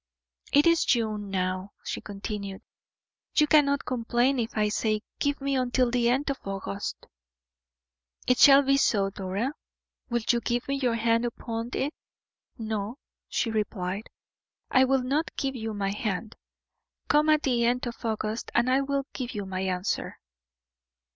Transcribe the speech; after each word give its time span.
"It 0.51 0.65
is 0.65 0.83
June 0.83 1.29
now," 1.29 1.73
she 1.83 2.01
continued; 2.01 2.63
"you 3.37 3.45
cannot 3.45 3.85
complain 3.85 4.39
if 4.39 4.57
I 4.57 4.69
say 4.69 5.03
give 5.19 5.39
me 5.39 5.55
until 5.55 5.91
the 5.91 6.09
end 6.09 6.31
of 6.31 6.39
August." 6.43 7.05
"It 8.25 8.39
shall 8.39 8.63
be 8.63 8.77
so, 8.77 9.11
Dora. 9.11 9.53
Will 10.09 10.23
you 10.27 10.41
give 10.41 10.67
me 10.67 10.77
your 10.77 10.95
hand 10.95 11.23
upon 11.23 11.69
it?" 11.73 11.93
"No," 12.57 12.97
she 13.29 13.51
replied, 13.51 14.09
"I 14.71 14.85
will 14.85 15.03
not 15.03 15.35
give 15.37 15.55
you 15.55 15.71
my 15.75 15.91
hand. 15.91 16.35
Come 17.07 17.29
at 17.29 17.43
the 17.43 17.63
end 17.63 17.85
of 17.85 18.03
August, 18.03 18.49
and 18.55 18.71
I 18.71 18.81
will 18.81 19.05
give 19.13 19.35
you 19.35 19.45
your 19.45 19.55
answer." 19.55 20.17